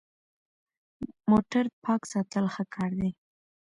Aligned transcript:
موټر 1.29 1.65
پاک 1.83 2.01
ساتل 2.11 2.45
ښه 2.53 2.63
کار 2.73 2.91
دی. 2.99 3.11